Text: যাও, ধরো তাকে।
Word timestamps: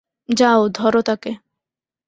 যাও, 0.29 0.61
ধরো 0.69 1.01
তাকে। 1.01 1.31